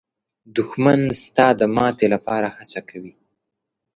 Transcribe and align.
دښمن 0.55 0.99
ستا 1.23 1.47
د 1.59 1.61
ماتې 1.75 2.07
لپاره 2.13 2.47
هڅې 2.57 2.81
کوي 2.89 3.13